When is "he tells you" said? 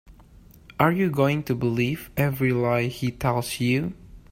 2.87-3.93